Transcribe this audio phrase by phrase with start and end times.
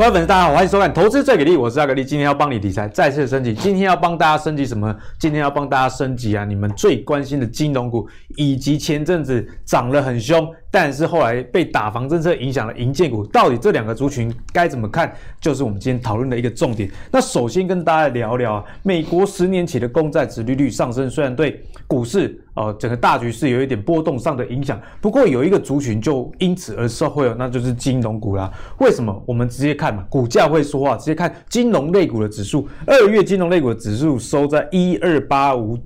[0.00, 3.52] 各位粉丝，大家好，欢迎收看《投资最给力》，我是阿格力，今天要帮你理财再次升级。
[3.52, 4.96] 今天要帮大家升级什么？
[5.18, 6.42] 今天要帮大家升级啊！
[6.42, 15.14] 你们最关心的金融股，以及前阵子涨得很凶，但是后来被打房政策影响的银建股，到底这两个族群该怎么看？
[15.38, 16.90] 就是我们今天讨论的一个重点。
[17.12, 28.52] 那首先跟大家聊聊啊，美国十年期的公债殖利率上升，虽然对股市呃整个大局势有一点波动上的影响，不过有一个族群就因此而受惠了，那就是金融股啦。
[28.78, 29.22] 为什么？
[29.24, 30.04] 我们直接看嘛。
[30.10, 32.68] 股价会说话，直接看金融类股的指数。
[32.86, 35.78] 二月金融类股的指数收在一二八五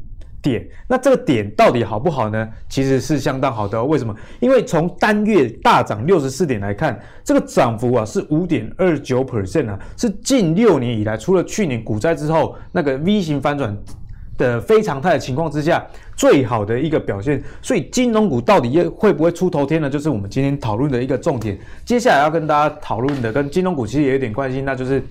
[0.42, 2.48] 点，那这个点到底好不好呢？
[2.68, 3.84] 其实是相当好的哦。
[3.84, 4.12] 为什么？
[4.40, 13.76] 因为从单月大涨六十四点来看，这个涨幅啊是五点二九 percent 啊，是近六年以来除了去年股灾之后那个 V 型反转。
[14.36, 15.84] 的非常态的情况之下，
[16.16, 19.88] 最好的一个表现，所以金融股到底会不会出头天呢？
[19.88, 21.58] 就是我们今天讨论的一个重点。
[21.84, 25.02] 接下来要跟大家讨论的，跟金融股其实也有点关系，那就是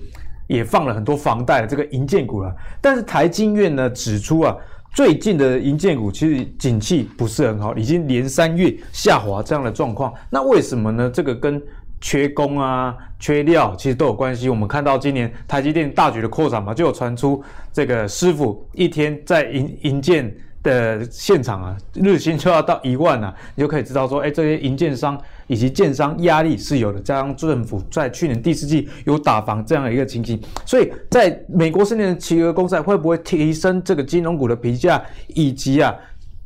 [0.46, 2.54] 也放了很多房贷的这个银建股了。
[2.80, 4.56] 但是台金院呢指出啊，
[4.92, 10.12] 最近的银建股其实景气不是很好，已经连三月下滑这样的状况。
[10.30, 11.10] 那为什么呢？
[11.12, 11.60] 这个跟
[12.04, 14.50] 缺工啊、缺料，其实都有关系。
[14.50, 20.30] 我们看到今年台积电大举的扩展嘛，就有传出这个师傅一天在营营建
[20.62, 27.00] 的现场啊，日薪就要到一万啊，你就可以知道说，哎，这些营建商以及建商压力是有的。
[27.00, 35.94] 加上政府在去年第四季有打房这样的一个情形，所以在美国十年的企鹅公债会不会提升这个金融股的评价，以及啊？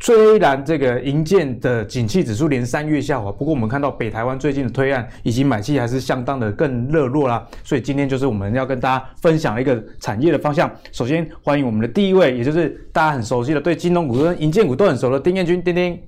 [0.00, 7.44] 虽然这个银建的景气指数连三月下滑，不过我们看到北台湾最近的推案以及买气还是相当的更热络啦。
[7.64, 10.70] 所以今天就是我们要跟大家分享一个产业的方向。
[10.92, 16.00] 首先欢迎我们的第一位，也就是大家很熟悉的，对金融股跟银建股都很熟的丁彦君，丁丁。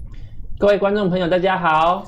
[0.56, 2.04] 各位观众朋友，大家好。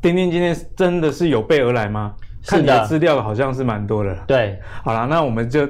[0.00, 2.14] 丁丁今天真的是有备而来吗？
[2.40, 2.56] 是的。
[2.56, 4.16] 看你的资料好像是蛮多的。
[4.26, 4.58] 对。
[4.82, 5.68] 好了，那我们就。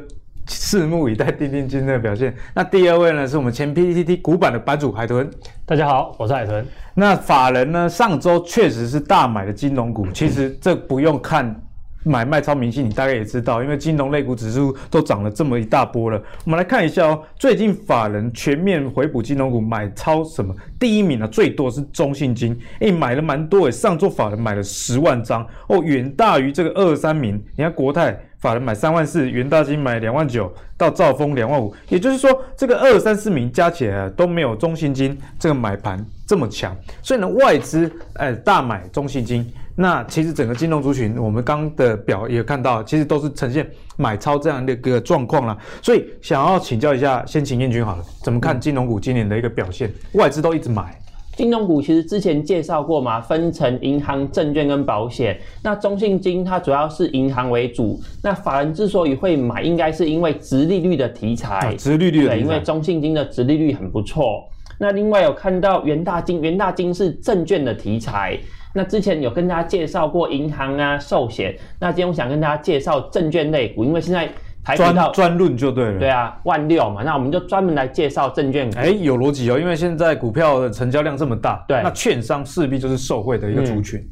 [0.50, 2.34] 拭目以待，丁丁今天的表现。
[2.52, 5.30] 那第二位呢，是我们前 PTT 股版的版主海豚。
[5.64, 6.66] 大家好，我是海豚。
[6.94, 11.54] 那法人呢，上周确实是大买的金融股， 其实这不用看
[12.02, 16.20] 买卖超明细，你大概也知道，因为金融类股指数都涨了这么一大波了。
[16.44, 20.52] 我们来看一下哦，最近法人全面回补金融股，买超什么？
[20.80, 27.40] 第一名呢，最多是中信金，诶，买了蛮多诶，上周法人买了十万张哦，远大于这个二三名。
[27.54, 28.20] 你看国泰。
[28.40, 39.46] 法人买三万四，元大金买两万九，到兆丰两万五，也就是说，这个二三四名加起来都没有中信金这个买盘这么强，所以呢，外资呃大买中信金，
[39.76, 43.68] 那其实整个金融族群，我们刚的表也看到，其实都是呈现
[43.98, 45.54] 买超这样的一个状况啦。
[45.82, 49.92] 所以想要请教一下，先请燕军好了，怎么看金融股今年的一个表现？
[50.12, 50.98] 外资都一直买。
[51.36, 55.40] 金融股其实之前介绍过嘛，分成银行、证券跟保险。
[55.62, 57.98] 那中信金它主要是银行为主。
[58.22, 61.74] 那法人之所以会买，应该是因为殖利率的题材。
[61.76, 62.36] 殖、啊、利率的题材。
[62.36, 64.44] 对，因为中信金的殖利率很不错。
[64.78, 68.38] 那另外有看到元大金，元大金是证券的题材。
[68.74, 71.56] 那之前有跟大家介绍过银行啊、寿险。
[71.78, 74.28] 那今天我想跟大家介绍证券类股，因为现在。
[74.76, 78.78] 专专论就对了，对啊，万六嘛，那我们就专门来介绍证券股。
[78.78, 83.98] 哎，有逻辑哦，因为现在股票的成交量这么大，对，那券商势必就是受惠的一个族群。
[84.00, 84.08] 嗯。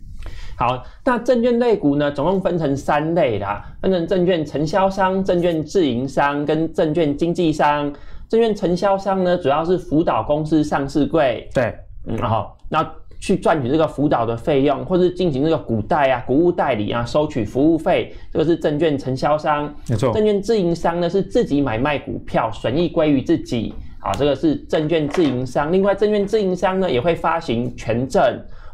[0.57, 7.93] 好，那证券类股呢，总共分成三类啦，分成证券承销商、证券自营商跟证券经纪商。
[8.29, 11.75] 证券承销商呢，主要是辅导公司上市柜，对，
[12.07, 12.85] 嗯，好那。
[13.19, 19.75] 去赚取这个辅导的费用，或是进行这个股代啊、股务代理啊，收取服务费，这个是证券承销商。
[19.89, 20.13] 没错。
[20.13, 23.75] 证券自营商呢，是自己买卖股票，损益归于自己。
[24.01, 25.73] 啊，这个是证券自营商。
[25.73, 28.23] 另外，证券自营商呢，也会发行权证，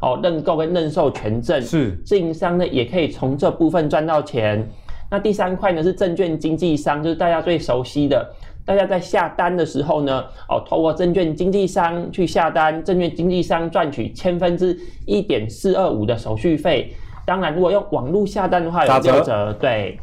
[0.02, 1.62] 哦，认购跟认售权证。
[1.62, 1.92] 是。
[2.04, 4.62] 自营商呢，也可以从这部分赚到钱。
[5.10, 8.30] 那第三块呢，是证券经纪商，就是大家最熟悉的。
[8.64, 16.94] 大家在下单的时候呢，哦，透过证券经纪商去下单，证券经纪商赚取千分之一点四二五的手续费。
[17.26, 19.52] 当然，如果用网络下单的话，有六折。
[19.60, 19.98] 对，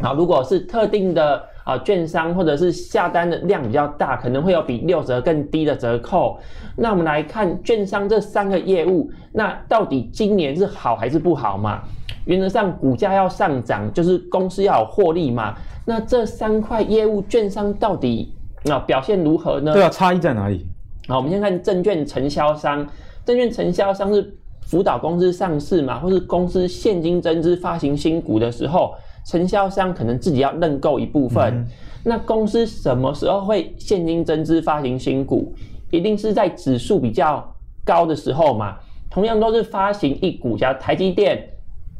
[0.00, 6.38] 好，如果是特定的啊、呃、券商或者是下单的量比较大，可能会有比六折更低的折扣。
[6.76, 11.82] 那我们来看券商这三个业务，那到底今年是好还是不好嘛？
[12.24, 15.54] 原则上，股价要上涨，就是公司要有获利嘛。
[15.84, 18.32] 那这三块业务，券商到底
[18.70, 19.72] 啊表现如何呢？
[19.72, 20.64] 对啊，差异在哪里？
[21.08, 22.86] 好，我们先看证券承销商。
[23.24, 31.54] 证券承销商是辅导公司上市嘛，或是公司现金增资发行新股的时候，承销商可能自己要认购一部分。
[31.54, 31.66] 嗯。
[32.04, 35.54] 那公司什么时候会现金增资发行新股？
[35.90, 37.54] 一定是在指数比较
[37.84, 38.76] 高的时候嘛。
[39.10, 41.48] 同样都是发行一股，假如台积电。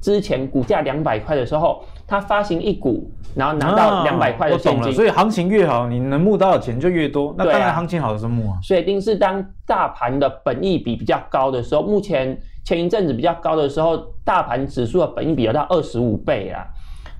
[0.00, 4.90] 之前股价两百块的时候，它发行一股，然后拿到两百块的现金。
[4.90, 7.32] 啊、所以行情越好，你能募到的钱就越多。
[7.38, 8.58] 那当然，行情好的时候募啊。
[8.60, 16.66] 所以一定是当大盘的本益比比较高的时候，目前前一阵子比较高的时候，大盘指数的本益比有到二十五倍啊。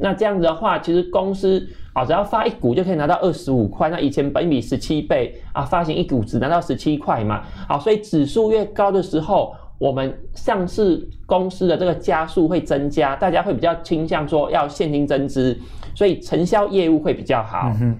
[0.02, 3.88] 那这样子的话，其实公司啊，只要发一股就可以拿到二十五块。
[3.88, 7.43] 那以前本益比十七倍啊，发行一股只拿到十七块嘛。
[7.69, 15.56] 好，所以指数越高的时候，我们上市公司的这个加速会增加，大家会比较倾向说要现金增资，
[15.94, 17.72] 所以承销业务会比较好。
[17.81, 17.96] 嗯、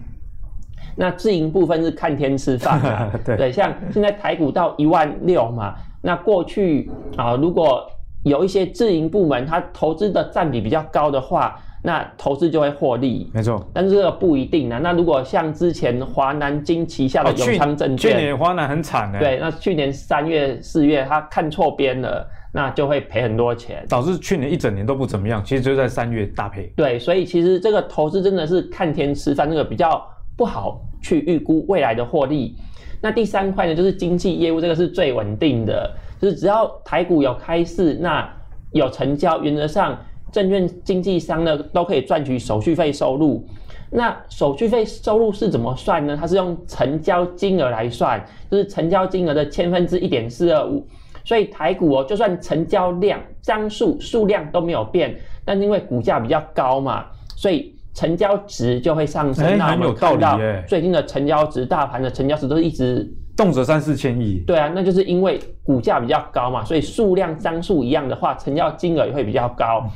[0.97, 7.87] 那自营部分是看天吃饭啊， 对，对，像现在台股到一万六嘛，那过去啊，如果
[8.25, 11.57] 有一些自营部门它投资的占比比较高的话。
[11.85, 14.79] 那投资就会获利，没错，但是这个不一定啊。
[14.79, 22.25] 那如果像之前华南金旗下的永昌证券，去年华南很惨的，对，那去年三月四月他看错边了，
[22.55, 25.43] 那就会赔很多钱，导致去年一整年都不怎么样。
[25.45, 26.73] 其实就在三月大赔。
[26.77, 30.01] 对，所以其实这个投资真的是看天吃饭，这个比较
[30.37, 32.55] 不好去预估未来的获利。
[33.01, 38.33] 那第三块呢，就是经纪业务，这个是最稳定的，就是只要台股有开市，那
[38.71, 39.99] 有成交，原则上。
[40.33, 43.47] 证券经纪商呢都可以赚取手续费收入，
[43.91, 46.17] 那手续费收入是怎么算呢？
[46.19, 50.85] 它是用成交金额来算，就是成交金额的千分之一点四二五。
[51.25, 55.15] 所以台股哦，就算成交量张数数量都没有变，
[55.45, 57.05] 但因为股价比较高嘛，
[57.37, 59.57] 所以成交值就会上升。
[59.57, 60.65] 那很有道理耶。
[60.67, 64.43] 最近的成交值，大盘的成交值都是一直动辄三四千亿。
[64.45, 69.87] 对啊，那就是因为股价比较高嘛，所以数量张数一样的话，成交金额也会比较高。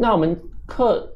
[0.00, 1.06] 那我们课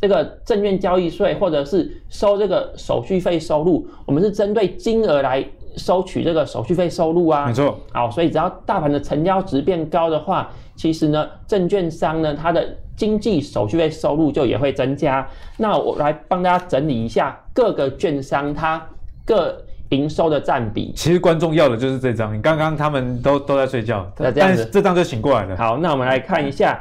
[0.00, 5.44] 这个证券交易税，或者是收这个手续费收入，我们是针对金额来
[5.76, 7.46] 收取这个手续费收入啊。
[7.46, 7.76] 没错。
[7.92, 12.64] 好，所以只要大盘的成交值变高的话，其实呢，证券商呢，它的
[12.96, 15.28] 经纪手续费收入就也会增加。
[15.56, 18.80] 那我来帮大家整理一下各个券商它
[19.24, 20.92] 各营收的占比。
[20.94, 25.56] 其实观众要的就是这张，你刚刚他们都都在睡觉，那这样子，这张就醒过来了。
[25.56, 26.80] 好，那我们来看一下。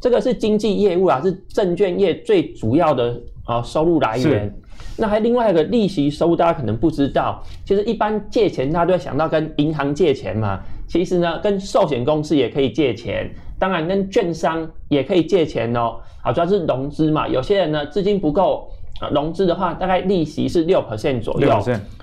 [0.00, 4.44] 这个是经纪业务啊，是证券业最主要的啊收入来源。
[4.44, 4.52] 是
[5.00, 7.40] 那还另外一个利息收入，大家可能不知道。
[7.64, 10.60] 其实一般借钱，大家都会想到跟银行借钱嘛。
[10.88, 13.28] 其实呢，跟寿险公司也可以借钱，
[13.58, 15.96] 当然跟券商也可以借钱哦。
[16.22, 17.28] 好，主要是融资嘛。
[17.28, 18.68] 有些人呢资金不够
[19.00, 21.48] 啊，融资的话大概利息是六 percent 左右。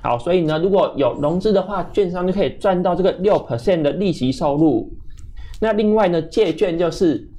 [0.02, 4.90] 好，所以呢如果有融资的话，券商就可以赚到这个六 percent 的利息收入。
[5.60, 7.30] 那另外呢，借券就是。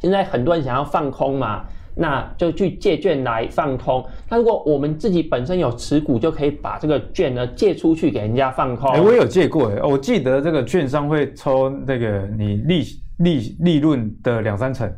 [0.00, 4.02] 现在很多人想要放空嘛，那就去借券来放空。
[4.28, 8.90] 那如果我们自己本身有持股，就可以把这个券呢借出去给人家放空。
[8.92, 12.84] 哎，我有借过哎，我记得这个券商会抽那个你利
[13.18, 14.90] 利利润的两三成。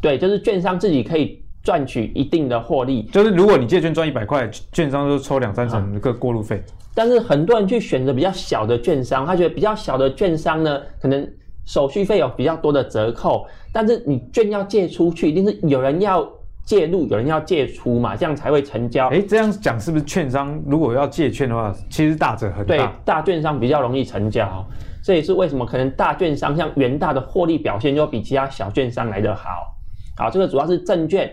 [0.00, 3.04] 对，就是券商自己可以赚取一定的获利。
[3.04, 6.62] 就是如果你借券赚一百块，券商就抽两三成的个过路费。
[6.94, 11.26] 但是很多人去选择比较小的券商，他觉得比较小的券商呢，可能。
[11.66, 16.26] 手续费有比较多的折扣，但是你券要借出去，一定是有人要
[16.64, 19.08] 介入，有人要借出嘛，这样才会成交。
[19.08, 22.76] 哎，这样讲是不是券商如果要借券的话，其实大者很大。
[22.76, 24.64] 对，大券商比较容易成交，
[25.04, 29.76] 这也是为什么可能大券商像元大的获利表现就比其他小券商来得好。
[30.16, 31.28] 好，这个主要是证券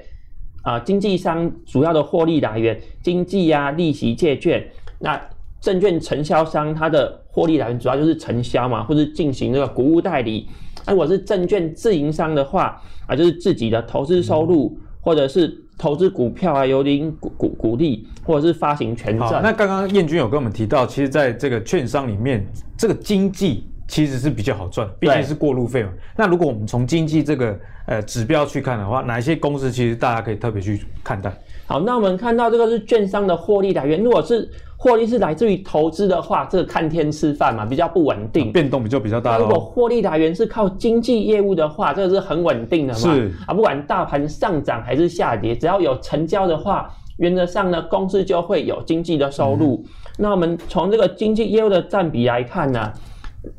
[0.63, 4.67] 啊、呃，经纪商主要的获利来源，经纪呀、啊，利息借券
[4.97, 5.21] 那。
[5.63, 10.45] 证券承销商它的获利来源主要就是承销嘛，或是进行那个股务代理。
[10.85, 19.41] 那如果是证券自营商的话啊，就是自己的投资收入，嗯、或者是投资股票啊，有领股股股利，或者是发行权证。
[19.41, 22.45] 那刚刚燕军有跟我们提到，其实在这个券商里面，
[22.77, 25.89] 这个经纪其实是比较好赚，毕竟是过路费嘛。
[26.17, 31.31] 那如果我们从经纪这个呃指标去看的话，哪一些公司其实大家可以特别去看待？
[31.65, 34.49] 好，那我们看到这个是券商的获利来源，如果是
[34.83, 39.37] 获利是来自于投资的话，这个看天吃饭嘛，比较不稳定，变动比较比较大。
[39.37, 42.99] 如果获利来源是靠经纪业务的话，这个是很稳定的嘛。
[42.99, 49.81] 是啊，不管大盘上涨还是下跌，只要有成交的话，原则上呢，公司就会有经济的收入。
[49.85, 52.91] 嗯、那我们从这个经纪业务的占比来看呢，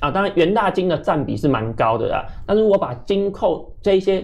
[0.01, 2.23] 啊，当然元大金的占比是蛮高的啦。
[2.45, 4.23] 但是如果把金扣这一些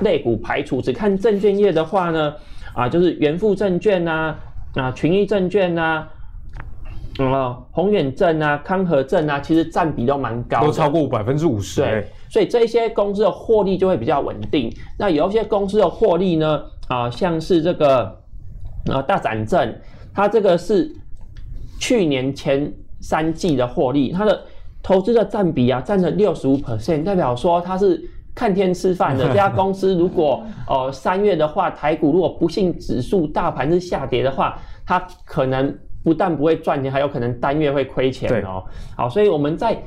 [0.00, 2.32] 类股排除，只看证券业的话呢，
[2.72, 4.34] 啊，就是元富证券呐，
[4.76, 6.08] 啊，群益证券呐。
[7.18, 11.80] 嗯，宏远证啊，康和证啊，其实占比都蛮高，都超过百分之五十。
[11.80, 14.72] 对，所以这些公司的获利就会比较稳定。
[14.96, 18.04] 那有一些公司的获利呢，啊，像是这个
[18.90, 19.74] 啊大展证，
[20.14, 20.94] 它这个是
[21.80, 24.40] 去年前三季的获利，它的
[24.82, 28.00] 投资的占比啊占了六十五 percent，代表说它是
[28.34, 34.56] 看天吃饭的 这家公司，如果呃三月的话，台股如果不幸指数大盘是下跌的话，
[34.86, 38.64] 它可能不但不会赚钱，还有可能单月会亏钱哦。
[38.96, 39.80] 好，所以我们在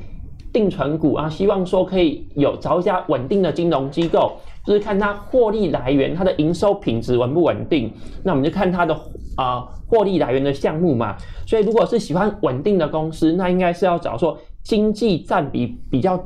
[0.52, 4.32] 定存股啊，希望说可以有找一家稳定的金融机构，
[4.66, 7.92] 就是看它获利来源，它的营收品质稳不稳定。
[8.22, 8.94] 那我们就看它的
[9.36, 11.16] 啊获利来源的项目嘛。
[11.46, 16.22] 所以如果是喜欢稳定的公司，那应该是要找说经济占比比较。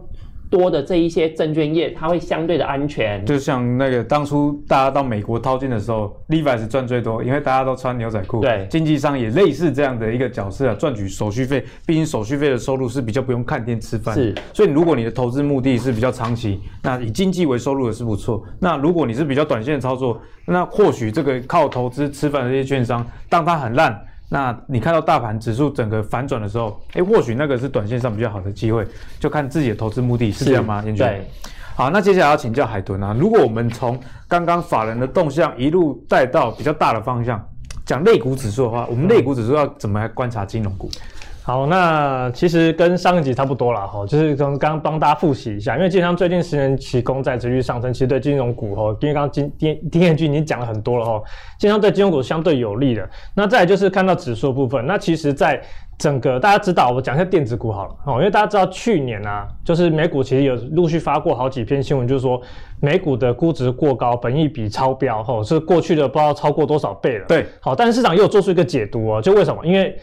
[0.56, 3.22] 多的这一些证券业，它会相对的安全。
[3.26, 8.40] 就像那个当初大家到美国淘金的时候，Levi's 赚最多，因为大家都穿牛仔裤。
[8.40, 11.62] 对，经纪商也类似这样的一个角色啊，赚取手续费。
[11.84, 14.14] 毕竟手续费的收入是比较不用看天吃饭。
[14.14, 18.42] 是，所以如果你的投资目的是比较长期，那以经济为收入也是不错。
[18.58, 24.00] 那如果你是比较短线操作，那或许这个靠投资吃饭的这些券商，当它很烂。
[24.28, 28.86] 那你看到大盘指数整个反转的时候，哎，或许那个是短线上比较好的机会，
[29.20, 30.82] 就看自己的投资目的是这样吗？
[30.84, 31.24] 严对。
[31.76, 37.40] 好，那接下来要请教海豚啊，如果我们从刚刚法人的动向一路带到比较大的方向，
[37.84, 40.90] 讲类股指数的话，我们类股指数要怎么来观察金融股？
[41.46, 51.22] 好，那其实跟上一集差不多了，哈，就是从刚刚帮大家复习一下，因为基本上最近十年期公债持续上升，其实对金融股，哈，因为刚刚金丁丁彦钧已经讲了很多了，哈，
[51.56, 53.08] 基本上对金融股相对有利的。
[53.32, 55.62] 那再来就是看到指数部分，那其实在
[55.96, 62.42] 整个大家知道，我讲一下电子股好了，哦，因为大家知道去年啊，就是美股其实有陆续发过好几篇新闻，就是说
[62.80, 67.24] 美股的估值过高，本益比超标，哈，是过去的不知道超过多少倍了。
[67.28, 69.64] 对，好，但是市场又有做出一个解读哦，就为什么？
[69.64, 69.96] 因为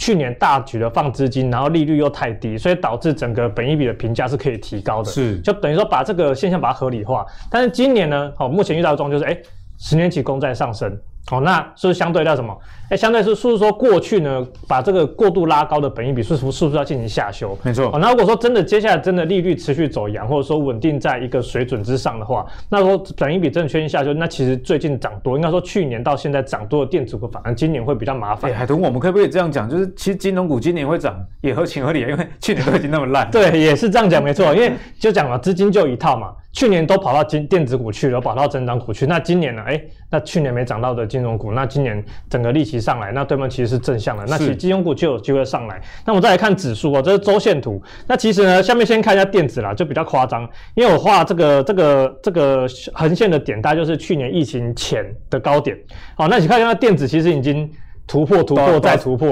[0.00, 7.26] 去年大举的放资金，然后利率又太低，所以导致整个本益比的评价是可以提高的，是就等于说把这个现象把它合理化。
[7.50, 9.38] 但是今年呢，哦，目前遇到的状况就是，哎，
[9.78, 10.90] 十年期公债上升。
[11.30, 12.58] 哦，那是不是相对到什么？
[12.90, 17.56] 哎，相对是是不是说过去呢，把这个过度拉高的本益比，是不是是不是要进行下修？
[17.62, 17.86] 没错。
[17.92, 28.50] 哦，那如果说真的接下来真的利率持续走扬，或者说稳定在一个水准之上的话，那说本益比真的确定下修，那其实最近涨多，应该说去年到现在涨多的电子股，反而今年会比较麻烦。
[28.50, 29.70] 哎，海豚，我们可不可以这样讲？
[29.70, 33.30] 就是其实金融股今年会涨，也合情合理，因为去年都已经那么烂。
[33.30, 34.52] 对，也是这样讲，没错。
[34.52, 36.34] 因为就讲了，资金就一套嘛。
[36.52, 39.06] 去年都跑到金电子股去了，跑到增长股去。
[39.06, 39.62] 那今年呢？
[39.64, 39.80] 哎，
[40.10, 44.24] 那去年没涨到的金融股，那今年整个利息上来，那对方其实是正向的。
[44.26, 45.80] 那其实金融股就有机会上来。
[46.06, 47.82] 那我们再来看指数哦，这是周线图。
[48.06, 55.78] 那其实呢，下面先看一下电子啦，就比较夸张，因为我画这个这个这个横线的点，大概就是去年疫情前的高点。
[56.16, 57.70] 好，那你看一下电子，其实已经。
[58.10, 59.30] 突破突破再突破，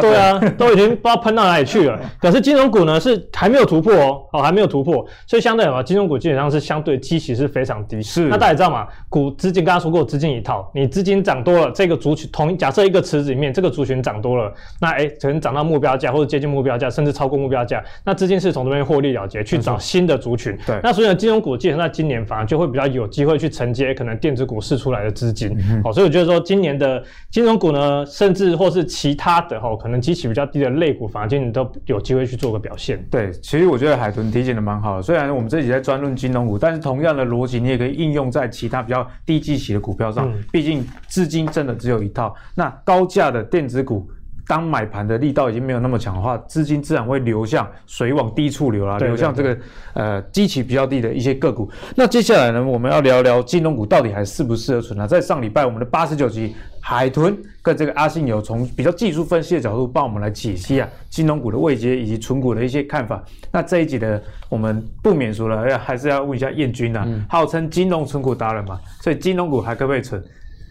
[0.00, 1.98] 对啊， 都已经不知道喷到哪里去了。
[2.22, 8.00] 可是金融股呢是还没有突破哦，哦还没有突破，所以相对的话，金融股基本上是相对基期是非常低。
[8.00, 8.86] 是，那大家知道吗？
[9.08, 20.56] 股资金刚刚说过，资金一套，你资金涨多了，这个族群同假设一个池子里面，这个族群涨多了，那哎可能涨到目标价或者接近目标价，甚至超过目标价，那资金是从这边获利了结，去找新的族群。
[20.64, 25.50] 对，那所以呢，金融股基本上今年反而就会比较有机会去承接可能电子股释出来的资金。
[25.82, 33.02] 好、嗯，所以我觉得说今年的金融股呢，甚至或是是其他的哈，可能基期比较低的类股，反而今年都有机会去做个表现。
[33.10, 35.02] 对，其实我觉得海豚提醒的蛮好的。
[35.02, 40.30] 虽然我们这集在专论金融股，但是同样的逻辑，你也可以应用在其他比较低基期的股票上。
[40.52, 42.34] 毕竟资金真的只有一套。
[42.54, 44.06] 那高价的电子股，
[44.46, 49.58] 当买盘的力道已经没有那么强的话，资金自然会流向水往低处流啦，流向这个
[49.94, 51.70] 呃基期比较低的一些个股。
[51.94, 55.06] 那接下来呢，我们要聊聊金融股到底还适不适合存啊？
[55.06, 56.54] 在上礼拜我们的八十九集。
[56.88, 63.20] 海豚跟这个阿信有从比较技术分析的角度帮我们来解析啊金融股的位阶以及存股的一些看法。
[63.50, 70.22] 那这一集的我们不免说了，要还是要问一下燕军呐、啊，嗯、号称金融存股达人嘛，所以金融股还可不可以存？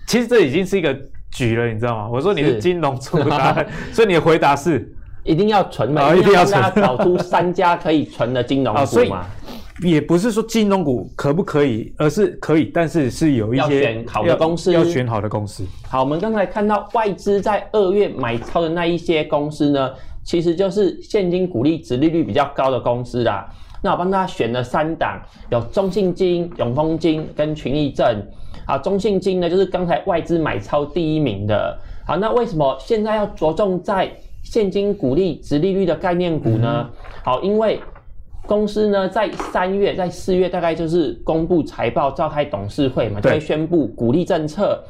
[0.07, 0.97] 其实这已经是一个
[1.35, 2.09] 局了，你知道吗？
[2.09, 4.89] 我说你是金融存股达人，是 所以你的回答是
[5.23, 9.25] 一定要存嘛，哦、一定要存，找出三家可以存的金融股嘛。
[9.83, 15.65] 也不是说金融股可不可以，而是可以，但是是有一些好的公司，要选好的公司。
[15.89, 19.91] 好，我们刚才看到外资在二月买超的那一些公司呢，
[20.23, 23.45] 其实就是现金股利、值利率比较高的公司啦。
[23.81, 28.25] 那我帮大家选了三档，有中信金、永丰金跟群益证。
[28.65, 31.77] 好，中信金呢就是刚才外资买超第一名的。
[32.05, 34.11] 好，那为什么现在要着重在
[34.43, 36.87] 现金股利、值利率的概念股呢？
[36.87, 37.79] 嗯、好，因为
[38.45, 44.83] 公司呢，在三月、在四月，大概就是公布财报、召开董事会嘛，就会宣布股利政策。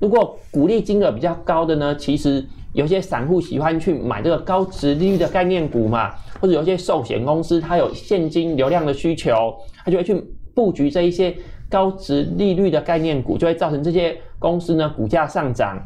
[0.00, 9.54] 如果股利金额比较高的呢，其实有些散户喜欢去买这个高值利率的概念股嘛，或者有些寿险公司它有现金流量的需求，
[9.84, 10.22] 它就会去
[10.54, 11.34] 布局这一些
[11.68, 15.78] 高值利率的概念股，就会造成这些公司呢股价上涨。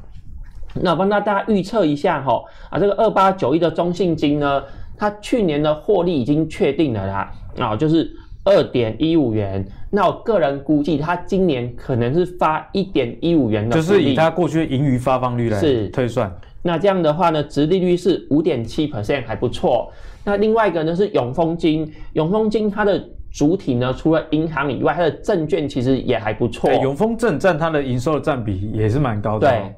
[0.75, 4.63] 那我帮大家预测一下哈，啊，这个二八九一的中信金呢。
[5.01, 8.11] 它去年的获利已经确定了啦，啊，就是
[8.43, 15.61] 二点一五元，那我个人估计它今年可能是发一点一五元的，就是以它过去的盈余发放率来
[15.93, 16.29] 推算。
[16.63, 19.89] 那这样的话呢，值利率是五点七 percent，还不错。
[20.25, 26.73] 那另外一个呢是永丰金，永丰金它的主体呢，除了银行以外，它的证券其实也还不错。
[26.83, 29.49] 永丰证占它的营收的占比也是蛮高的。
[29.49, 29.75] 对，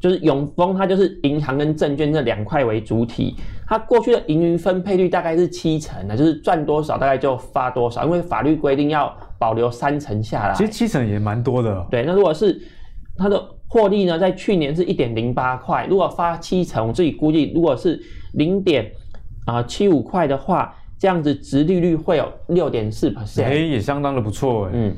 [0.00, 10.54] 就是永丰它就是银行跟证券这两块为主体，它过去的盈余分配率大概是七成的，就是赚多少大概就发多少，因为法律规定要保留三成下来。
[10.54, 11.86] 其实七成也蛮多的。
[11.90, 12.58] 对，那如果是
[13.18, 18.00] 它的获利呢，在去年是一点零八块，如果发七成，我自己估计如果是
[18.32, 18.90] 零点
[19.44, 20.74] 啊七五块的话。
[20.98, 24.70] 这样子，殖利率会有六点四 percent，哎，也相当的不错哎。
[24.74, 24.92] 嗯，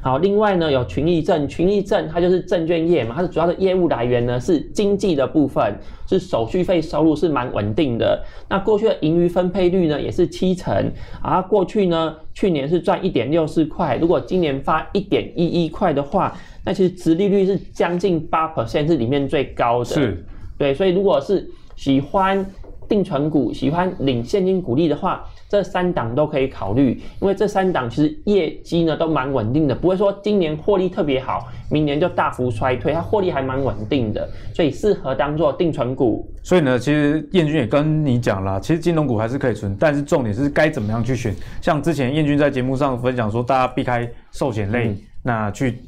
[0.00, 5.76] 好，另外呢，有群益证，群益证它就是证券业嘛，它的主要的业务来源呢是经纪的部分，
[6.08, 8.22] 是手续费收入是蛮稳定的。
[8.48, 10.88] 那过去的盈余分配率呢也是七成，
[11.20, 16.32] 啊，过去呢去年是赚一点六四块，如果今年发一点一一块的话，
[16.64, 19.86] 那其实殖利率是将近八 percent，是里面最高的。
[19.86, 20.24] 是，
[20.56, 22.46] 对，所以如果是喜欢。
[22.88, 36.28] 定存股喜欢领现金股利的话，这三档都可以考虑，因为这三档其实业绩呢都蛮稳定的，不会说今年获利特别好，明年就大幅衰退，它获利还蛮稳定的，所以适合当做定存股。
[36.42, 41.34] 所以呢，其实燕君也跟你讲了，其实金融股还是可以存，但是重点是该怎么样去选。
[41.60, 45.78] 像之前燕君在节目上分享说，大家避开寿险类，嗯、那去。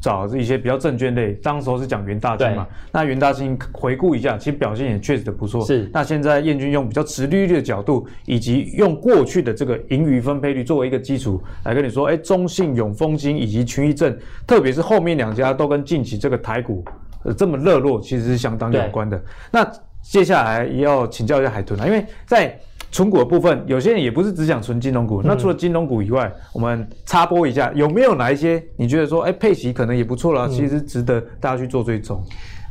[0.00, 5.64] 找一些比较证券类，当时候是讲元大金嘛，那元大金回顾一下，其实表现也确实的不错。
[5.64, 16.84] 是，那现在燕军用比较直利率的角度，以及用过去的这个盈余分配率作为一个基础来跟你说，哎，中信、永丰金以及群益证，特别是后面两家都跟近期这个台股
[17.24, 19.20] 呃这么热络，其实是相当有关的。
[19.50, 19.68] 那
[20.02, 22.58] 接下来也要请教一下海豚了，因为在。
[22.90, 25.22] 存股的部分，有些人也不是只想存金融股。
[25.22, 32.22] 那除了金融股以外，嗯、我们插播一下，有没有哪一些你觉得说，哎、欸，配息可能也不错啦，其实值得大家去做追踪。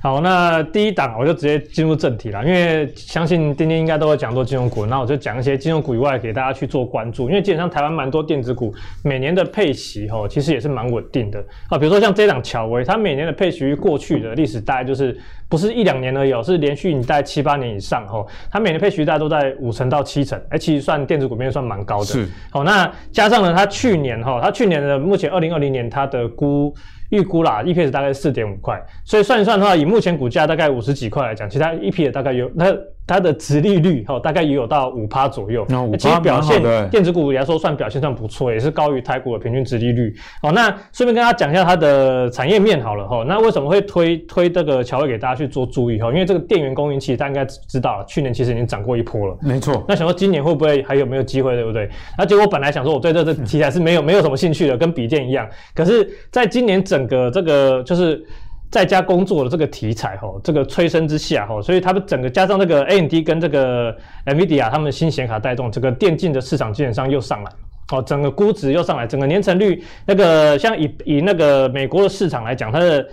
[0.08, 11.78] 好，那第一档我就直接进入正题了，因为相信丁丁应该都会讲做金融股，那我就讲一些金融股以外给大家去做关注，因为基本上台湾蛮多电子股每年的配息齁，其实也是蛮稳定的啊。
[11.78, 22.06] 比如说像这档巧威，它每年的配息过去的历史大概就是不是一两年而已，是连续你大概七八年以上齁，它每年配息大概都在五成到七成，哎，其实算电子股里面算蛮高的。
[22.06, 26.74] 是，好，那加上呢，它去年哈，它去年的目前二零二零年它的估。
[27.10, 32.65] 预估啦，EPS 大概四点五块，所以算一算的话，以目前股价大概五十几块来讲，其他 EPS 大概有那。
[33.08, 40.13] 它的殖利率哈，大概也有到五趴左右，那哦、其实表现电子股来说算表现算不错，也是高于台股的平均殖利率。
[40.41, 43.24] 好，那顺便跟大家讲一下它的产业面好了哈。
[43.26, 46.10] 那为什么会推推这个乔威给大家去做注意哈？
[46.10, 49.86] 因为这个电源供应器大家应该知道了，去年其实已经涨过一波了，没错。
[49.88, 51.89] 那想说今年会不会还有没有机会，对不对？
[52.17, 55.48] 那结果本来想说我对这个 题材是没有没有什么兴趣的，跟笔电一样。
[55.74, 58.22] 可是在今年整个这个就是。
[58.69, 67.51] 在家工作的这个题材哈，这个催生之下哈，所以他们整个加上这个 AMD 跟这个 NVIDIA 他们的新显卡带动，整个电竞的市场基本上又上来，
[67.91, 73.08] 哦，整个估值又上来，整个年成率那个像以以那个美国的市场来讲，它的。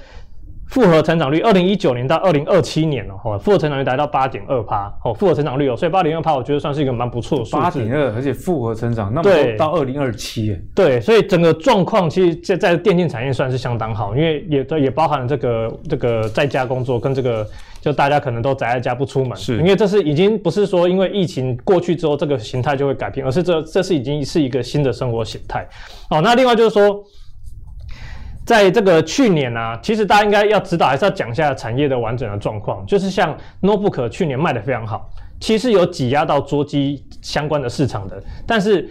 [0.68, 7.57] 复合成长率，二零一九年到二零二七年哦，复合成长率达到八点二趴哦，复合成长率哦，所以八点二趴我觉得算是一个蛮不错的数字。
[7.57, 10.61] 八点二，而且复合成长，那么到二零二七耶。
[10.74, 17.46] 对，所以整个状况其实，在在电竞产业算是相当好，因为也也包含了这个这个在家工作跟这个
[17.81, 25.68] 就大家可能都宅在家不出门，是因为这是已经不是说因为疫情过去之后这个形态就会改变，而是这这是已经是一个新的生活形态。
[26.11, 27.05] 哦，那另外就是说。
[28.44, 32.85] 在这个去年啊，其实大家应该要知道，还是要讲一下产业的完整的状况。
[32.87, 38.88] 就是像 notebook 去年卖的非常好，其实有挤压到桌机相关的市场的，但是。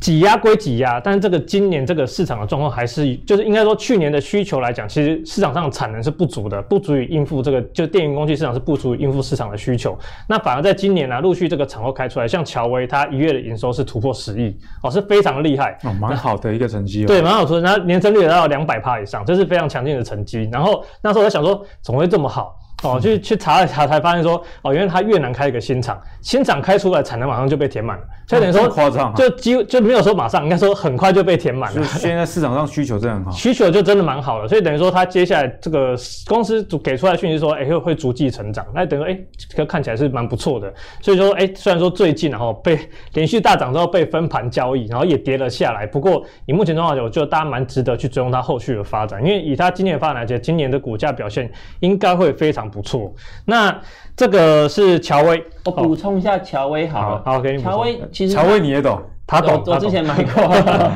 [0.00, 9.98] 挤压归挤压，但是这个今年这个市场的状况还是，就是应该说去年的需求来讲，其实市场上的产能是不足的，不足以应付这个，就电源工具市场是不足以应付市场的需求。
[10.26, 17.06] 那反而在今年呢、啊，陆续这个产后开出来，像乔威，它一月的营收是突破十亿，哦，是非常厉害，哦，蛮好的一个成绩哦。
[17.06, 20.48] 对，蛮好的，然后年增率达到两百趴以上，这是非常强劲的成绩。
[20.50, 22.56] 然后那时候我在想说，怎么会这么好？
[22.82, 31.84] 哦，去去查了查，才发现说，哦，原来他越南开一个新厂，新厂开出来产能马上就被填满了，所以等于说夸张，就几乎就没有说马上，应该说很快就被填满了。
[31.84, 35.94] 现在市场上需求真的很好，需求就真的蛮好的，所以等于说他接下来这个
[36.26, 40.72] 公司给出来讯息说，哎、欸，会会逐季成长，那等于说，哎、欸，这个看起来是蛮不错的。
[41.02, 42.78] 所以说，哎、欸，虽然说最近然后被
[43.12, 53.12] 连续大涨之后被分盘交易，然后也跌了下来，不过以目前状况来，我觉得大家蛮值得去追踪它后续的发展，因为以它今年的发展来讲，今年的股价表现应该会非常不错。
[53.44, 53.76] 那
[54.16, 57.22] 这个是乔威，我补充一下乔威好了。
[57.24, 57.62] 好，给你。
[57.62, 60.48] 乔威其实乔威你也懂，他懂，我之前买过。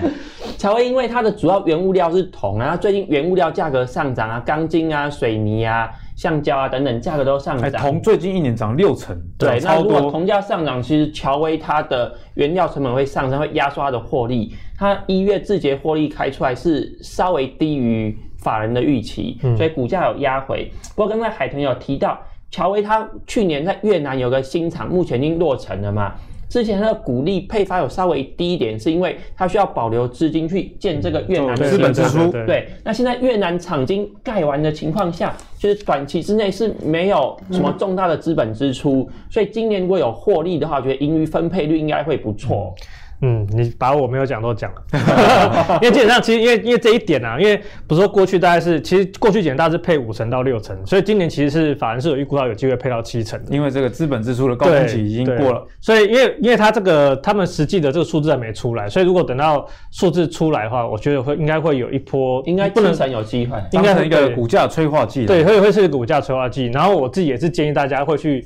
[0.57, 7.83] 乔威因为它的主要原物料是铜啊，最近原物料价格上涨啊，钢筋啊、水泥啊、橡胶啊等等价格都上涨。
[7.83, 14.55] 铜最近一年涨六成，对，那如果铜价上涨，其实乔威它的原料成本会上升，会压缩它的获利。
[14.79, 20.70] 它一月字节获利开出来是稍微低于法人的预期，所以股价有压回。
[20.94, 22.16] 不过刚才海豚有提到，
[22.50, 26.12] 乔威他去年在越南有个新厂，目前已经落成了嘛。
[26.46, 32.30] 之前它的股利配发有稍微低一点，是因为它需要保留资金去建这个越南的资本支出。
[32.46, 42.72] 对，那现在越南厂经盖完的情况下，就是短期之内是没有什么重大的资本支出，嗯、所以今年如果有获利的话，我觉得盈余分配率应该会不错。
[42.76, 42.85] 嗯
[43.22, 68.44] 嗯，你把我没有讲都讲了， 因为基本上其实因为因为这一点啊，因为不是说过去大概是其实过去几年大概是配五成到六成，所以今年其实是法人是有预估到有机会配到七成，因为这个资本支出的高峰期已经过了，所以因为因为它这个他们实际的这个数字还没出来，所以如果等到数字出来的话，我觉得会应该会有一波，应该不能算有机会，应该是一个股价催化剂，对，会会是一个股价催化剂，然后我自己也是建议大家会去。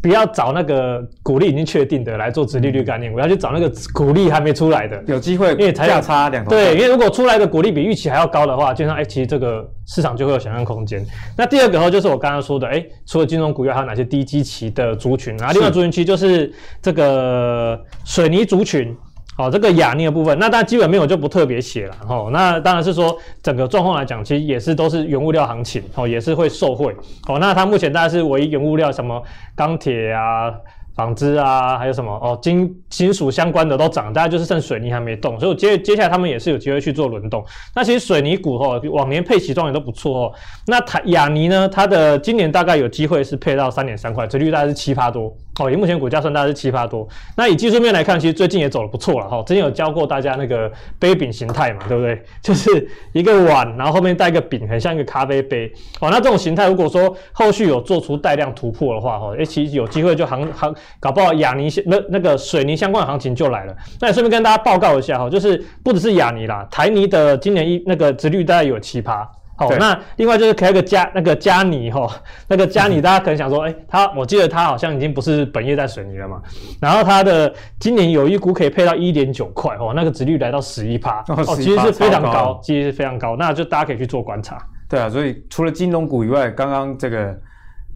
[0.00, 11.04] 不要找那个股利已经确定的来做殖利率概念，我要去找那个股利还没出来的，有机会，因为价差两对，因为如果出来的股利比预期还要高的话，就像哎，其实这个市场就会有想象空间。
[11.36, 15.36] 那第二个话就是我刚刚说的，哎，除了金融股，还有哪些低基期的族群？
[15.36, 18.96] 然后另外族群其实就是这个水泥族群。
[19.38, 21.96] 哦，这个亚尼的部分，那当然基本面我就不特别写了。
[22.08, 26.94] 哦，那当然是说整个状况来讲，其实也是都是原物料行情，哦，也是会受惠。
[27.28, 29.22] 哦，那它目前大概是唯一原物料，什么
[29.54, 30.52] 钢铁啊。
[30.98, 37.40] 纺织啊，还有什么哦，金金属相关的都涨，大概就是剩水泥还没动，所以接接下来他们也是有机会去做轮动。
[37.72, 40.32] 那其实水泥股哦，往年配息状也都不错哦。
[40.66, 45.70] 那台亚尼呢，它的今年大概有机会是配到三点三块，殖率大概是七趴多哦。
[45.70, 47.06] 以目前股价算大概是七八多。
[47.36, 49.42] 那以技术面来看，其实最近也走得不错了哈。
[49.46, 52.22] 之前有教过大家那个杯柄形态嘛，对不对？
[52.42, 56.10] 就是一个碗，然后后面带一个柄，很像一个咖啡杯哦。
[56.10, 60.74] 那这种形态，如果说后续有做出带量突破的话哈，诶，其实有机会就行行。
[61.00, 63.76] 搞不好亚泥那那个水泥相关的行情就来了。
[64.00, 69.28] 那顺便跟大家报告一下哈，就是不只是亚泥啦，台泥的今年一那个殖率大概有七八。
[69.58, 72.08] 好，对那另外就是开个加那个加尼哈，
[72.46, 76.40] 那个加尼 大家可能想说，哎、欸，他我记得他好像已经不是本业在水泥了嘛。
[76.80, 83.34] 然后他的今年有一股可以配到一点九块哦，那个值率来到十一趴哦，其实是非常高，高其实是非常高。
[83.36, 84.64] 那就大家可以去做观察。
[84.88, 87.36] 对啊，所以除了金融股以外，刚刚这个。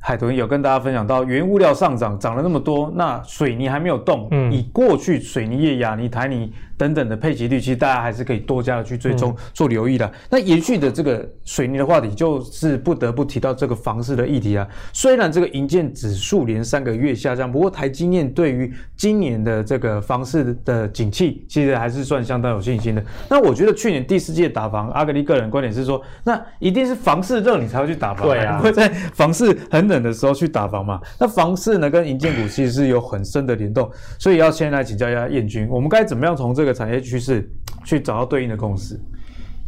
[0.05, 4.27] 海豚有跟大家分享到，原物料上涨，涨了那么多，那水泥还没有动。
[4.33, 6.53] 嗯，以过去水泥业、亚泥、台泥。
[6.83, 10.05] 等等的配息率，其实大家还是可以多加的去追踪、做留意的。
[10.05, 14.66] 嗯、那延续的这个水泥的话题，就是不得不提到这个房市的议题啊。
[14.92, 23.05] 虽然这个银建指数连三个月下降，不过台积电对于今年的这个房市的景气，其实还是算相当有信心的。
[23.29, 31.01] 那我觉得去年第四季打房，阿格力个人观点是说，那一定是房市热你才会去打房，对啊，不会在房市很冷的时候去打房嘛。
[31.16, 37.48] 那房市呢，跟银建股其实是有很深的联动，所以要先来请教一下燕军，我们该怎么样从这个产业趋势
[37.85, 39.00] 去找到对应的公司。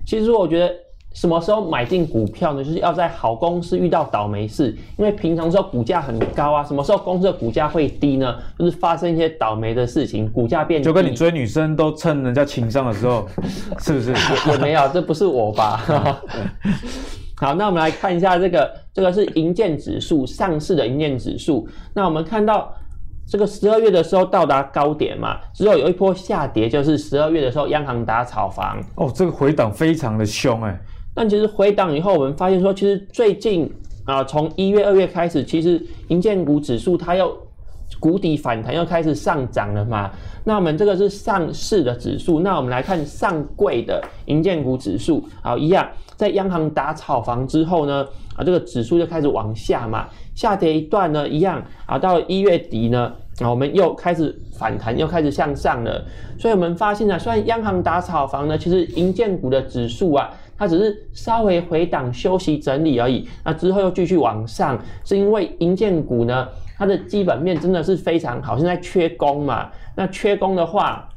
[0.07, 0.73] 其实我觉得
[1.15, 2.63] 什么时候买进股票呢？
[2.63, 4.77] 就是要在好公司遇到倒霉事。
[4.99, 8.37] 因为平常时候股价很高啊，什么时候公司的股价会低呢？
[8.59, 10.85] 就是发生一些倒霉的事情，股价变低。
[10.85, 13.27] 就跟你追女生都趁人家情商的时候，
[13.79, 14.11] 是不是？
[14.11, 15.79] 也，也没有，这不是我吧？
[17.37, 21.67] 好，那我们来看一下这个，这个是银建指数上市的银建指数。
[21.95, 22.75] 那我们看到。
[23.27, 30.79] 这个十二月的时候到达高点嘛，之后有一波下跌，就是十二月的时候央行打炒房哦，这个回档非常的凶哎。
[31.15, 33.73] 但其实回档以后，我们发现说，其实最近
[34.05, 37.37] 啊，从一月、二月开始，其实银建股指数它又
[38.01, 40.11] 谷底反弹，又开始上涨了嘛。
[40.45, 48.07] 那我们这个是上市的指数，那我们来看上柜的银建股指数，好，一样，在央行打炒房之后呢，
[48.37, 50.09] 啊，这个指数就开始往下嘛。
[50.35, 56.05] 下跌一段呢，一样啊，到一月底呢，啊，我们又开始反弹，又开始向上了。
[56.39, 63.29] 所以我们发现呢，虽然央行打炒房呢，其实银建股的指数啊，它只是稍微回档休息整理而已。
[63.45, 69.71] 那之后又继续往上，是因为银建股呢，它的基本面真的是非常好，现在缺工嘛。
[69.95, 71.09] 那缺工的话，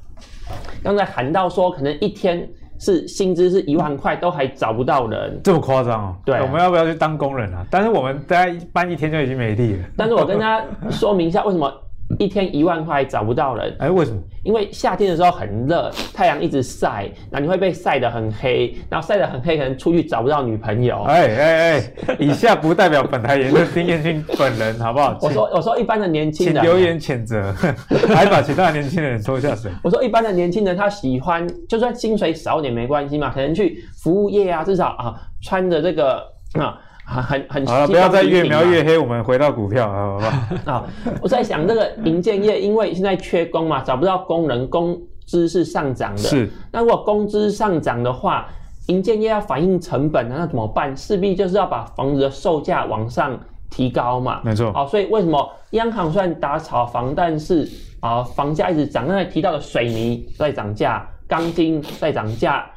[0.83, 2.47] 刚才谈到说，可能一天。
[2.79, 6.15] 是薪资是一万块都还找不到人，这么夸张哦？
[6.25, 7.65] 对，我们要不要去当工人啊？
[7.71, 9.83] 但是我们大概搬一天就已经没力了。
[9.95, 11.71] 但是我跟大家说明一下，为什么
[12.17, 13.75] 一天一万块找不到人。
[13.79, 14.17] 哎，为什么？
[14.43, 21.03] 因为夏天的时候很热，太阳一直晒，那你会被晒得很黑，然后晒得很黑，可能出去找不到女朋友。
[21.03, 25.17] 哎哎哎，以下不代表本台言论，丁彦均本人，好不好？
[25.21, 27.53] 我说我说一般的年轻人，请留言谴责，
[28.15, 29.69] 还把其他年轻人拖下水。
[29.83, 36.79] 我说一般的年轻人，他喜欢就算薪水少点没关系嘛，可能去服务业啊，至少啊穿着这个啊。
[37.07, 38.97] 很很很好了，不要再越描越黑。
[38.97, 40.31] 我们回到股票，好不好？
[40.71, 40.85] 啊，
[41.21, 46.17] 我在想这个营建业，因为现在缺工嘛，找不到工人，工资是上涨的。
[46.17, 46.49] 是。
[46.69, 48.47] 那如果工资上涨的话，
[48.87, 50.95] 营建业要反映成本，那怎么办？
[50.95, 53.39] 势必就是要把房子的售价往上
[53.69, 54.41] 提高嘛。
[54.43, 54.73] 没错。
[54.73, 57.67] 好，所以为什么央行虽然打炒房，但是
[58.01, 59.07] 啊，房价一直涨。
[59.07, 62.69] 刚才提到的水泥在涨价，钢筋在涨价，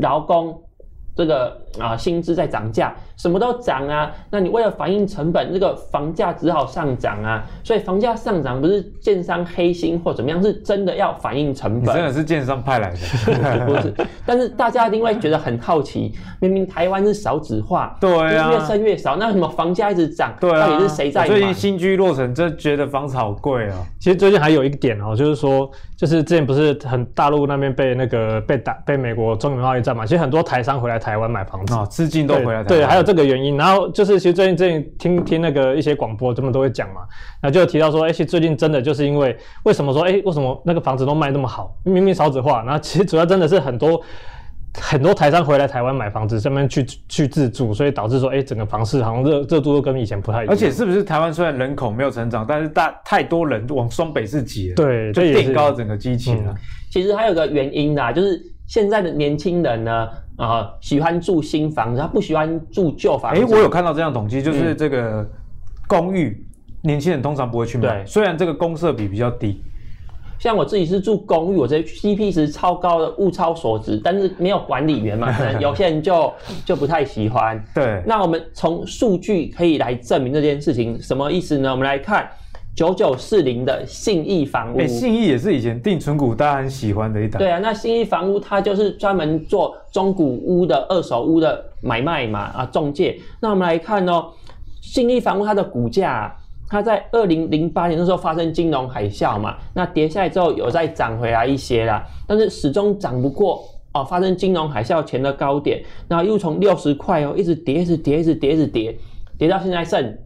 [0.00, 0.58] 劳工。
[1.16, 4.10] 这个啊，薪资在涨价，什么都涨啊。
[4.30, 7.44] 那你为了反映成本，这个房价只好上涨啊。
[7.62, 11.94] 所以房价上涨不是建商黑心或怎么样，是真的要反映成本。
[11.94, 13.94] 真的是建商派来的， 不是？
[14.24, 21.26] 但是大家一定会觉得很好奇，明明台湾是少子化，对啊，越生越少，那什么房价一直涨，对啊，到底是谁在买？
[21.28, 23.76] 最近新居落成，真觉得房子好贵啊。
[23.98, 31.74] 其实最近还有一个点哦，就是说，就是之前不是很大陆那边被那个被打被美国中美贸易战嘛，其实很多台商回来台湾买房子。
[31.90, 33.56] 资金都回来对，对，还有这个原因。
[33.56, 37.02] 然后就是，其实最近最近听听那个一些广播，他们都会讲嘛。
[37.40, 41.76] 然后就提到说，哎，其实最近真的就是因为为什么说，哎，为什么那个房子都卖那么好？
[41.84, 44.00] 明明少子化，然后其实主要真的是很多
[44.74, 50.52] 很多台商回来台湾买房子，这边去去自住，所以导致说，哎，整个房市好像热热度都跟以前不太一样。
[50.52, 56.54] 而且是不是台湾虽然人口没有成长，但是大太多人往双北市挤了，对，就垫高了整个基情了。
[56.90, 60.08] 其实还有个原因啦，就是现在的年轻人呢。
[60.40, 63.40] 啊、呃，喜欢住新房子，他不喜欢住旧房子。
[63.40, 65.28] 哎、欸，我有看到这样统计，就是这个
[65.88, 66.46] 公寓，嗯、
[66.82, 67.88] 年轻人通常不会去买。
[67.88, 69.60] 对，虽然这个公设比比较低。
[70.38, 76.32] 像我自己是住公寓，我这 CP 值超高的，物超所值，但是没有管理员嘛， 可能有些人就
[76.64, 77.60] 就不太喜欢。
[77.74, 81.72] 对，那我们从数据可以来证明这件事情，什么意思呢？
[81.72, 82.30] 我们来看。
[82.78, 87.36] 九九四零的信义房屋，哎、欸，信义也是以前定存股大家很喜欢的一档。
[87.36, 93.18] 对啊，那信义房屋它就是专门做中古屋的二手屋的买卖嘛，啊，中介。
[93.40, 94.26] 那我们来看哦，
[94.80, 96.32] 信义房屋它的股价，
[96.68, 103.60] 它在二零零八年的时候发生金融海啸嘛，那跌下来之后有再涨回来一些啦，但是始终涨不过
[103.92, 108.96] 哦，发生金融海啸前的高点，然后又从六十块哦一直跌，一直跌，一直跌，一直跌，
[109.36, 110.16] 跌到现在剩。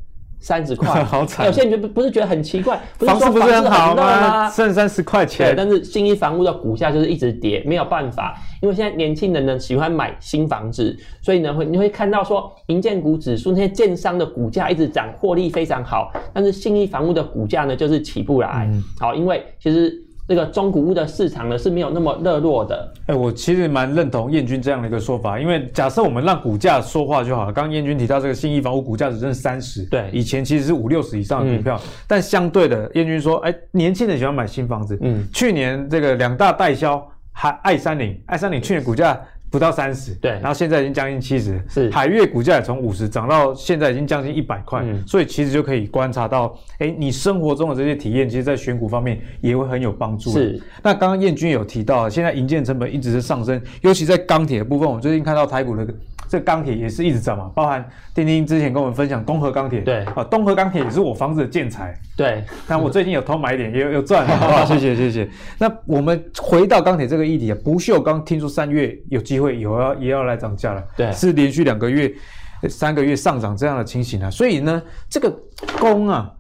[0.43, 1.47] 三十块， 好惨。
[1.47, 4.51] 有些人觉得不是觉得很奇怪， 房子不是很好吗？
[4.51, 5.47] 剩三十块钱。
[5.47, 18.69] 对，但是信义房屋的股价就是一直跌，没有办法，因为现在年轻人呢喜欢买新房子，所以呢会你会看到说银建股指数那些建商的股价一直涨，获利非常好，但是信义房屋的股价呢就是起不来。
[18.71, 20.03] 嗯、好，因为其实。
[20.29, 22.93] 这个中古屋的市场呢是没有那么热络的。
[23.07, 27.53] 哎、欸，我其实蛮认同燕军这样的一个说法，因为假设我们让股价说话就好了。
[27.53, 34.97] 刚刚燕君提到这个信义房屋股价只剩三十，对，以前其实是五六十以上的股票，嗯、但相对的，燕军说，哎、欸，年轻人喜欢买新房子。
[35.01, 39.21] 嗯，去年这个两大代销还爱三零，爱三零去年股价。
[39.53, 50.31] 不到三十，对，然后现在已经将近七十，是海月股价也从五十涨到现在已经将近一百块，嗯，所以其实就可以观察到，哎，你生活中的这些体验，其实在选股方面也会很有帮助。
[50.31, 55.87] 是，那刚刚彦军有提到，现在营建成本一直是上升，尤其在钢铁的部分，我们最近看到台股的。
[56.29, 62.43] 这钢铁也是一直涨嘛，包含丁丁之前跟我们分享东和钢铁，对啊，东和钢铁也是我房子的建材，对。
[62.67, 64.65] 那我最近有偷买一点，也有有赚，好不好？
[64.65, 65.29] 谢谢谢谢。
[65.59, 72.13] 那我们回到钢铁这个议题啊，不锈钢听说三月有机会有要也要来涨价了，对，是连续两个月、
[72.69, 74.31] 三个月上涨这样的情形啊。
[74.31, 75.35] 所以呢，这个
[75.79, 76.33] 工啊，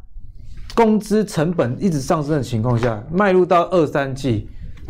[0.74, 4.48] 工资成本一直上升的情况下，迈入到二三季。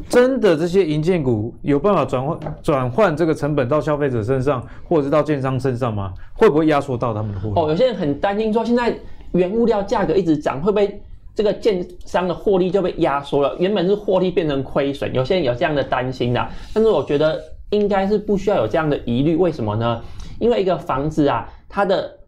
[0.09, 6.15] 真的这些银建股有办法转换转换这个成本到消费者身上，或者是到建商身上吗？
[6.33, 7.55] 会不会压缩到他们的获利？
[7.57, 8.99] 哦，有些人很担心说，现在
[9.33, 11.01] 原物料价格一直涨，会不会
[11.35, 13.55] 这个建商的获利就被压缩了？
[13.59, 16.49] 原本是获利变成亏损，有些人有这样的担心的。
[16.73, 17.39] 但是我觉得
[17.73, 20.01] 应该是不需要有这样的疑虑，为什么呢？
[20.39, 22.19] 因为一个房子啊，它的。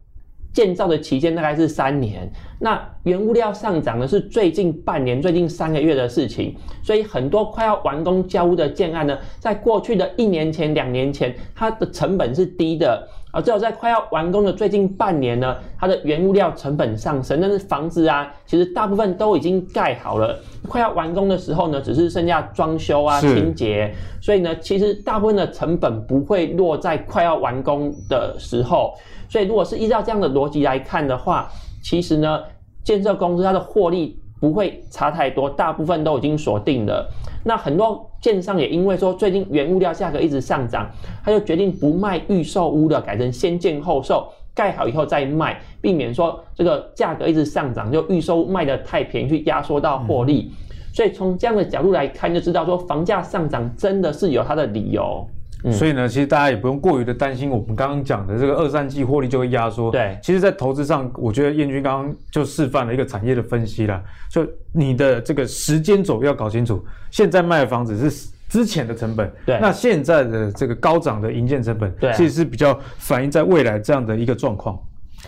[0.55, 2.31] 建造的期间大概是三年，
[2.61, 13.05] 那原物料上涨呢是最近半年、最近三个月的事情，所以很多快要完工交屋的建案呢，在过去的一年前、两年前，它的成本是低的，
[13.35, 28.93] 而只有在快要完工的最近半年呢，它的原物料成本上升，但是房子啊，其实大部分都已经盖好了，快要完工的时候呢，只是剩下装修啊、清洁，所以呢，其实大部分的成本不会落在快要完工的时候。
[29.27, 31.49] 所以，如果是依照这样的逻辑来看的话，
[31.83, 32.39] 其实呢，
[32.85, 37.09] 建设公司它的获利不会差太多，大部分都已经锁定了。
[37.43, 40.89] 那很多建商也因为说最近原物料价格一直上涨，
[41.23, 50.51] 他就决定不卖预售屋的，改成先建后售，盖好以后再卖，避免说这个价格一直上涨，就预售卖的太便宜，去压缩到获利。
[50.51, 50.55] 嗯、
[50.93, 55.27] 所以从这样的角度来看，就知道说房价上涨真的是有它的理由。
[55.71, 59.91] 所以呢，其实大家也不用过于的担心，我们刚刚讲的这个二三季获利就会压缩。
[59.91, 66.83] 对，其实，在投资上，我觉得燕军刚刚就示范了一个产业的分析了，就你的这个时间轴要搞清楚。
[67.09, 74.79] 现在卖的房子是之前的成本，对，那现在的这个高涨的营建成本，对，其实是比较反映在未来这样的一个状况。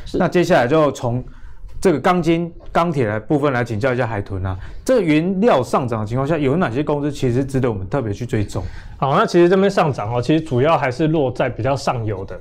[0.05, 1.23] 是，那接下来就从。
[1.79, 8.63] 这个钢筋、钢铁的部分来请教一下海豚啊，这个原料上涨的情况下，有哪些公司其实值得我们特别去追踪？
[8.97, 12.35] 好，那其实这边上涨哦，其实主要还是落在比较上游的，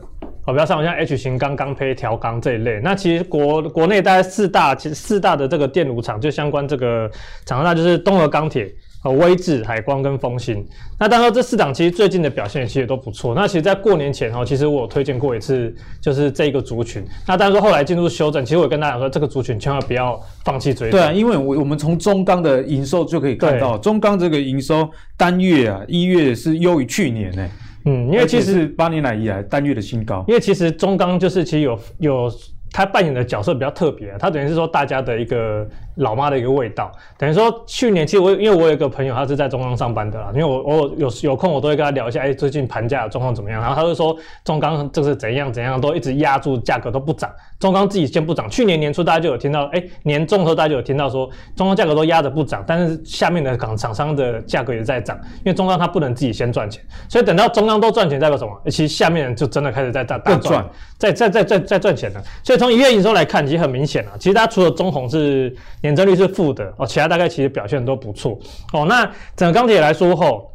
[0.47, 2.81] 哦，比较上游像 H 型钢、钢坯、条钢这一类。
[2.83, 7.11] 那其实国国内大概四大，其实四大的这个电炉厂就相关这个
[7.45, 8.75] 厂商，那就是东和钢铁。
[9.05, 10.67] 威智、海光跟丰兴，
[10.99, 13.35] 那当然这四档其实最近的表现其实都不错。
[13.37, 17.05] 那其实，在过年前哦，其实我有推荐过一次，就是这个族群。
[17.27, 20.91] 那当然说后来进入修正，其实我跟大家说，这个族群千万不要放弃追。
[20.91, 27.51] 对啊，因为我我们从中钢的营收就可以看到，中钢这个营收单月啊，一月是优于去年呢、欸。
[27.85, 30.25] 嗯，因为其实八年来以来单月的新高。
[30.27, 32.33] 因为其实中钢就是其实有有。
[32.77, 36.93] 他扮演的角色比较特别，他等于是说大家的一个老妈的一个味道。
[37.17, 43.63] 等于说去年其实我因为我有一个朋友，他是在中钢上班的啦，因为我我有有空我都会跟他聊一下，哎，最近盘价状况怎么样？
[43.63, 47.31] 然后他就说中钢就是怎样怎样，都一直压住价格都不涨。
[47.59, 58.53] 中钢自己先不涨，去年年初大家就有听到，哎，年中的时候大家就有听到说中钢价格都压着不涨，但是下面的港厂商的价格也在涨，因为中钢它不能自己先赚钱，所以等到中钢都赚钱代表什么？
[58.67, 64.15] 其实下面就真的开始在大大赚，在在在在在赚钱了，所以从从一月营收来看，其实很明显啊。
[64.19, 68.37] 其实它除了中红是年增率是负的哦，其他大概其实表现都不错
[68.73, 68.85] 哦。
[68.87, 70.51] 那整个钢铁来说后，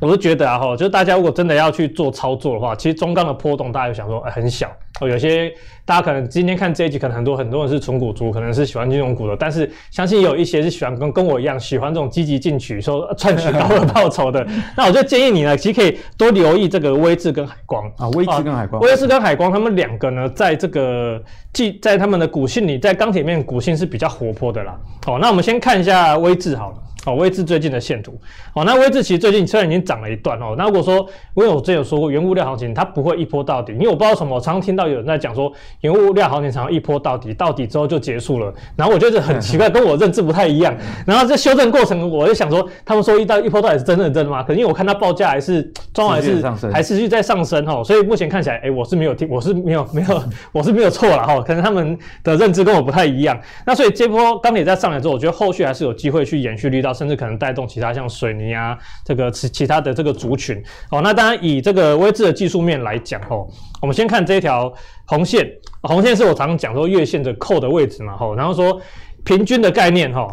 [0.00, 4.72] 我是觉得啊哈，就是大家如果真的要去做操作的话，其实中钢的波动大家就想说，哎，很小。
[5.00, 5.52] 哦，有些
[5.84, 14.46] 大家可能今天看这一集，可能很多很多人是纯股族，可能是喜欢金融股的，但是相信有一些是喜欢跟跟我一样喜欢这种积极进取、说赚取高额报酬的。
[14.76, 24.74] 那我就建议你呢，其实可以多留意这个威智跟海光啊，威智跟海光，威智跟海光他们两个呢，在这个既在他们的股性里，在钢铁面股性是比较活泼的啦。
[25.04, 26.76] 好，那我们先看一下威智好了。
[27.08, 28.18] 哦，威致最近的线图，
[28.52, 30.96] 哦，那威致其实最近虽然已经涨了一段哦，那如果说，
[31.36, 40.74] 因为我之前有说过，原物料行情它不会一波到底，因为我不知道什么，我常常听到有人在讲说，原物料行情常常一波到底，到底之后就结束了，然后我觉得很奇怪，跟我认知不太一样，
[41.06, 44.42] 然后这修正过程，我就想说，他们说一到一波到底是真的真的吗？
[44.42, 45.62] 可是因为我看它报价还是
[45.94, 56.96] 装还是还是继续在上升哈，所以目前看起来，哎，我是没有听，我是没有 没有，我是没有错了哈，可能他们的认知跟我不太一样，那所以这波钢铁在上来之后，我觉得后续还是有机会去延续力道。
[56.96, 60.56] 甚至可能带动其他像水泥啊，这个其其他的这个族群。
[60.90, 61.02] 哦。
[61.02, 63.46] 那当然以这个微智的技术面来讲哦，
[63.86, 64.72] 我们先看这一条
[65.04, 65.48] 红线，
[65.82, 68.80] 红线是我常常讲说月线的扣的位置嘛吼，然后说
[69.24, 70.28] 平均的概念吼。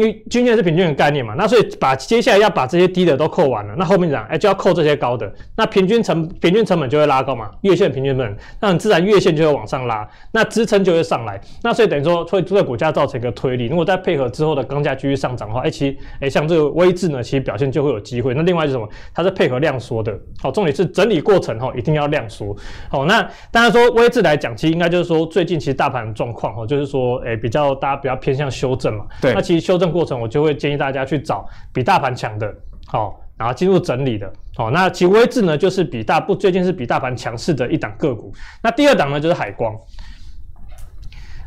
[0.00, 18.34] 均均线是平均的概念嘛，那所以把接下来要把这些低的都扣完了，那后面讲哎就要扣这些高的，那平均成平均成本就会拉高嘛，月线平均成本，那很自然月线就会往上拉，那支撑就会上来，那所以等于说会对股价造成一个推力，如果再配合之后的钢价继续上涨的话，哎其实哎像这个微智呢，其实表现就会有机会。
[18.34, 18.88] 那另外是什么？
[19.14, 22.56] 它是配合量缩的，好，重点是整理过程哈，一定要量缩。
[22.88, 29.83] 好，那当然说微智来讲，其实应该就是说最近其实大盘状况哈，就是说哎比较大家比较偏向修正嘛，对，那其实修正。
[29.90, 32.54] 过程我就会建议大家去找比大盘强的，
[32.86, 39.74] 好，然后进入整理的，好，那其位置呢就是比大不最近是比大盘强势的一档个股，那第二档呢就是海光。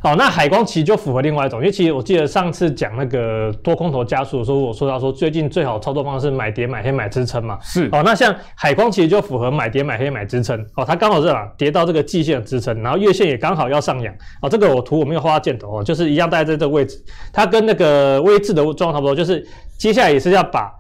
[0.02, 7.58] 好，那海光其实就符合另外一种，因为其实我记得上次讲那个多空头加速的时候，我说到说最近最好操作方式买跌买黑买支撑嘛。
[7.62, 7.90] 是。
[7.92, 10.60] 哦，那像海光其实就符合买跌买黑买支撑。
[10.76, 14.14] 哦，它刚好是啊，跌到这个季线的支撑，然后月线也刚好要上扬。
[14.42, 17.04] 哦，这个我图我没有画箭头哦，就是一样大概在这个位置。
[17.34, 19.46] 它跟那个威致的状况差不多，就是
[19.78, 20.72] 接下来也是要把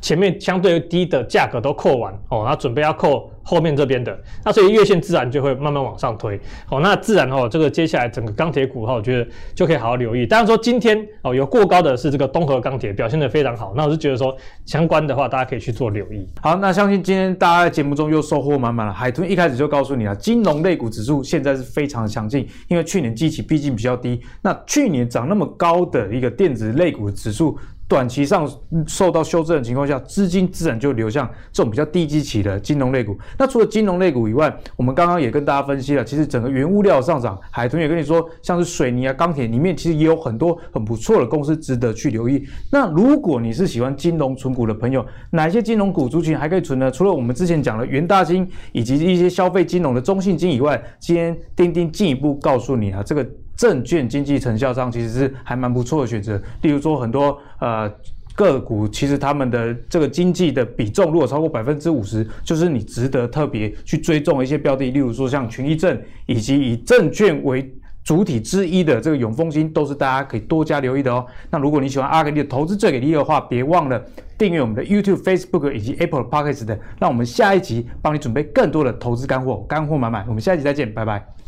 [0.00, 3.30] 前面相对低的价格都扣完哦，然后准备要扣。
[3.44, 10.24] 后面这边的，那所以月线自然就会慢慢往上推，好，那自然哦，这个接下来整个钢铁股哈，我觉得就可以好好留意。
[10.24, 14.32] 当然说今天哦有过高的是这个东河钢铁表现得非常好，那我是觉得说
[14.64, 16.24] 相关的话大家可以去做留意。
[16.40, 18.92] 好，那相信今天大家在节目中又收获满满了。
[18.92, 27.58] 海豚一开始就告诉你啊，金融类股指数现在是非常强劲，因为去年基期毕竟比较低，那去年涨那么高的一个电子类股指数。
[27.92, 28.50] 短期上
[28.86, 33.14] 受到修正的情况下，资金自然就流向这种比较低基期的金融类股。
[33.38, 42.42] 那除了金融类股以外，我们刚刚也跟大家分析了，其实整个原物料上涨，海豚也跟你说，像是水泥啊、钢铁里面，其实也有很多很不错的公司值得去留意。
[42.70, 46.90] 那如果你是喜欢金融存股的朋友，哪些金融股族群还可以存呢？
[46.90, 53.28] 除了我们之前讲的元大金以及一些消费金融的中信金以外，今天丁丁进一步告诉你啊，这个。
[53.56, 57.90] 证券经济成效上其实是还蛮不错的选择，例如说很多呃
[58.34, 67.72] 个股，其实他们的这个经济的比重如果超过百分之五十，就是你值得特别去追踪一些标的，例如说像群益证以及以证券为
[68.02, 71.24] 主体之一的这个永丰金，都是大家可以多加留意的哦。
[71.50, 74.02] 那如果你喜欢阿格力的投资最给力的话，别忘了
[74.36, 80.24] 订阅我们的 YouTube、Facebook 以及 Apple Podcast 的，让我们下一集帮你准备更多的投资干货，干货满满。
[80.26, 81.41] 我们下一集再见，拜拜。